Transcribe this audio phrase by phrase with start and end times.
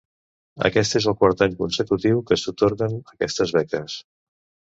[0.67, 4.01] Aquest és el quart any consecutiu que s'atorguen aquestes beques.